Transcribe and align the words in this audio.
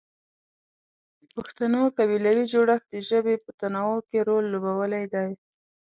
د 1.19 1.21
پښتنو 1.35 1.81
قبیلوي 1.97 2.45
جوړښت 2.53 2.87
د 2.93 2.95
ژبې 3.09 3.35
په 3.43 3.49
تنوع 3.59 3.99
کې 4.09 4.19
رول 4.27 4.45
لوبولی 4.53 5.05
دی. 5.13 5.29